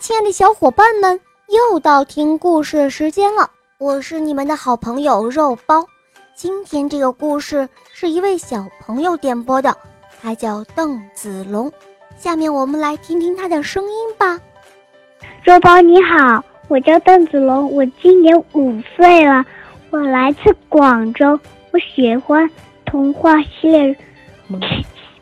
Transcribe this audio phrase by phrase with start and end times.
[0.00, 1.18] 亲爱的小伙伴们，
[1.48, 3.50] 又到听故事的时间了。
[3.78, 5.84] 我是你们的好朋友肉包。
[6.34, 9.74] 今天这个故事是一位小朋友点播的，
[10.20, 11.72] 他叫邓子龙。
[12.16, 14.38] 下面我们来听听他的声音吧。
[15.42, 19.44] 肉包你好，我叫邓子龙，我今年五岁了，
[19.90, 21.38] 我来自广州，
[21.70, 22.50] 我喜欢
[22.84, 23.82] 童话系列《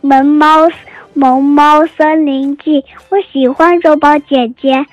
[0.00, 0.66] 萌猫》。
[1.14, 4.86] 《萌猫森林记》，我喜欢肉包姐姐。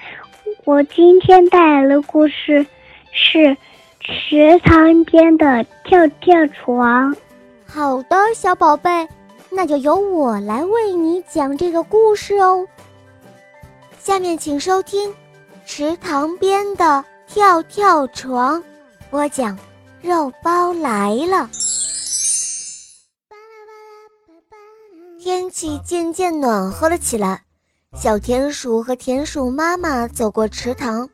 [0.65, 2.65] 我今天带来的故事
[3.11, 3.55] 是
[4.01, 7.15] 池塘边的跳跳床。
[7.65, 9.07] 好的，小宝贝，
[9.49, 12.67] 那就由我来为你讲这个故事哦。
[13.99, 15.09] 下面请收听
[15.65, 18.59] 《池塘边的跳跳床》，
[19.09, 19.57] 播讲
[20.01, 21.49] 肉包来了。
[25.47, 27.43] 天气渐渐暖和了起来，
[27.95, 31.07] 小田鼠和田鼠妈妈走过池塘，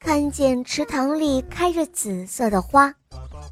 [0.00, 2.92] 看见池塘里开着紫色的花，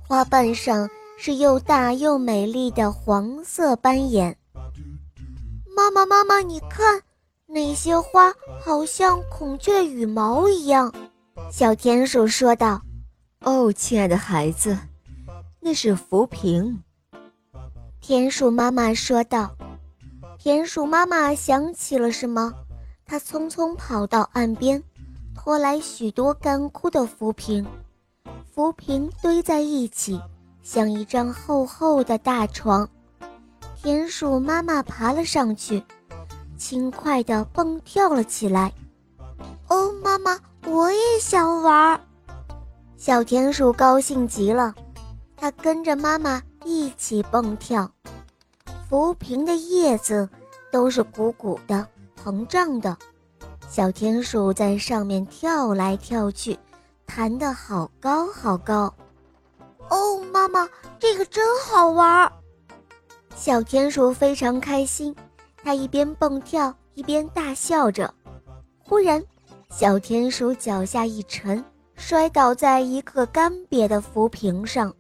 [0.09, 4.37] 花瓣上是又大又美丽的黄色斑眼。
[5.77, 7.01] 妈妈，妈妈，你看，
[7.47, 10.93] 那些花好像孔雀羽毛一样。
[11.49, 12.83] 小田鼠说道
[13.43, 14.77] ：“哦，亲爱的孩子，
[15.61, 16.83] 那是浮萍。”
[18.03, 19.55] 田鼠妈妈说道。
[20.45, 22.53] 田鼠妈妈想起了什么，
[23.07, 24.85] 她匆匆跑到岸边，
[25.35, 27.67] 拖来许多干枯的浮萍。
[28.53, 30.21] 浮萍堆在一起，
[30.63, 32.87] 像一张厚厚的大床。
[33.75, 35.83] 田鼠妈妈爬了上去，
[36.59, 38.71] 轻快地蹦跳了起来。
[39.69, 41.99] 哦，妈妈，我也想玩！
[42.99, 44.75] 小田鼠高兴极了，
[45.39, 47.91] 它跟着妈妈一起蹦跳。
[48.89, 50.29] 浮萍的叶子
[50.71, 51.87] 都是鼓鼓的、
[52.23, 52.97] 膨胀的，
[53.69, 56.59] 小田鼠在上面跳来跳去，
[57.07, 58.93] 弹得好高好高。
[59.89, 60.69] 哦，妈妈，
[60.99, 62.31] 这个真好玩！
[63.35, 65.15] 小田鼠非常开心，
[65.63, 68.13] 它一边蹦跳一边大笑着。
[68.79, 69.23] 忽然，
[69.71, 71.65] 小田鼠脚下一沉，
[71.97, 74.95] 摔倒在一个干瘪的浮萍上。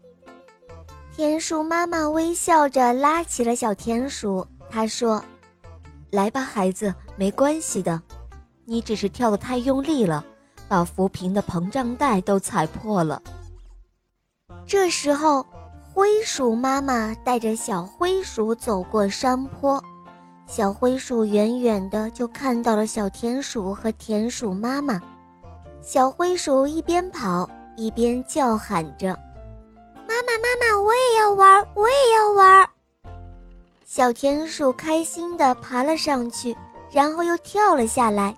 [1.16, 5.25] 田鼠妈妈微笑着拉起了小田鼠，她说
[6.10, 8.02] ：“来吧，孩子，没关系的，
[8.64, 10.25] 你只是跳得太用力了，
[10.66, 13.22] 把浮萍的膨胀袋都踩破了。”
[14.66, 15.47] 这时候，
[15.92, 19.81] 灰鼠妈妈带着小灰鼠走过山坡，
[20.48, 25.00] 小灰鼠远远的就看到了小田鼠和田鼠妈妈。
[25.81, 29.16] 小灰鼠一边跑一边叫喊着。
[30.14, 32.69] 妈妈，妈妈，我也要玩，我也要玩。
[33.84, 36.56] 小田鼠开心地爬了上去，
[36.92, 38.36] 然后又跳了下来，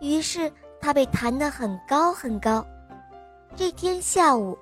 [0.00, 2.64] 于是它被弹得很高很高。
[3.56, 4.58] 这天下午，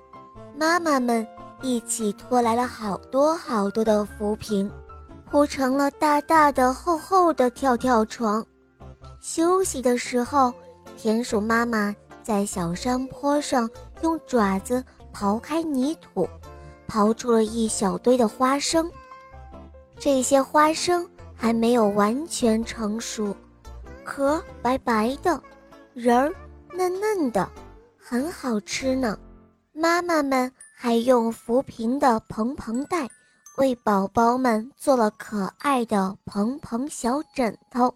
[0.55, 1.27] 妈妈们
[1.61, 4.71] 一起拖来了好多好多的浮萍，
[5.29, 8.45] 铺成了大大的、厚厚的跳跳床。
[9.19, 10.53] 休息的时候，
[10.97, 11.93] 田鼠妈妈
[12.23, 13.69] 在小山坡上
[14.01, 14.81] 用爪子。
[15.13, 16.27] 刨开泥土，
[16.87, 18.91] 刨出了一小堆的花生。
[19.99, 23.35] 这些花生还没有完全成熟，
[24.03, 25.41] 壳白白的，
[25.93, 26.33] 仁儿
[26.73, 27.49] 嫩嫩的，
[27.97, 29.17] 很好吃呢。
[29.73, 33.07] 妈妈们还用浮萍的蓬蓬袋
[33.57, 37.93] 为宝宝们做了可爱的蓬蓬小枕头。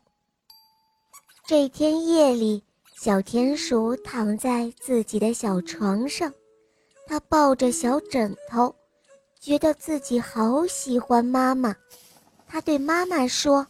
[1.48, 2.64] 这天夜里，
[2.98, 6.32] 小田鼠躺在自己的小床上。
[7.08, 8.74] 他抱着小枕头，
[9.40, 11.76] 觉得自己好喜欢妈妈。
[12.48, 13.66] 他对妈妈说：“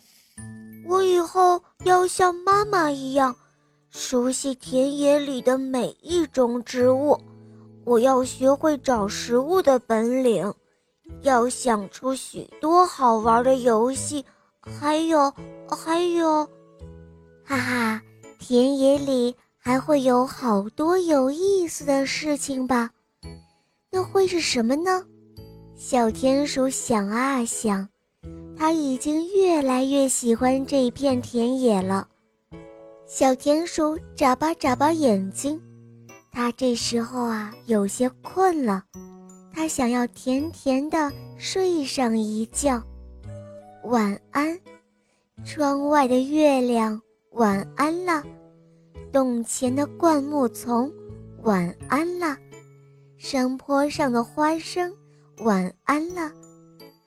[0.87, 3.35] 我以后要像妈妈一样，
[3.89, 7.19] 熟悉田野里的每一种植物。
[7.83, 10.53] 我要学会找食物的本领，
[11.21, 14.25] 要想出许多好玩的游戏。
[14.61, 15.31] 还有，
[15.69, 16.43] 还有，
[17.43, 18.01] 哈哈，
[18.39, 22.89] 田野里还会有好多有意思的事情吧。”
[23.91, 25.03] 那会是什么呢？
[25.75, 27.87] 小田鼠想啊想，
[28.57, 32.07] 它已经越来越喜欢这片田野了。
[33.05, 35.61] 小田鼠眨巴眨巴眼睛，
[36.31, 38.83] 它这时候啊有些困了，
[39.53, 42.81] 它想要甜甜的睡上一觉。
[43.83, 44.59] 晚安，
[45.43, 46.99] 窗外的月亮，
[47.31, 48.23] 晚安了。
[49.11, 50.91] 洞前的灌木丛，
[51.43, 52.35] 晚安了。
[53.27, 54.93] 山坡上的花生，
[55.39, 56.31] 晚安了。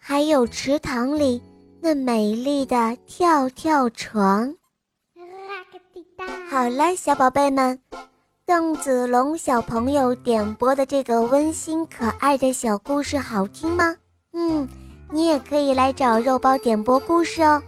[0.01, 1.41] 还有池塘里
[1.81, 4.53] 那美丽的跳跳床。
[6.51, 7.81] 好好了，小宝贝们，
[8.45, 13.95] 邓子龙小朋友点播的这个温馨可爱的小故事好听吗？
[14.33, 14.69] 嗯，
[15.13, 17.63] 你也可以来找肉包点播故事哦。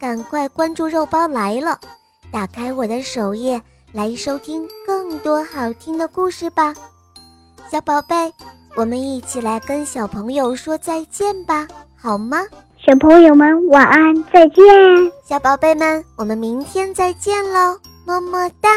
[0.00, 1.78] 赶快关注肉包来了，
[2.32, 3.60] 打开我的首页
[3.92, 6.74] 来收听更多好听的故事吧，
[7.70, 8.14] 小宝贝，
[8.76, 11.66] 我们一起来跟小朋友说再见吧，
[11.96, 12.38] 好吗？
[12.78, 14.64] 小朋友们晚安，再见，
[15.24, 17.76] 小宝贝们，我们明天再见喽，
[18.06, 18.70] 么么哒。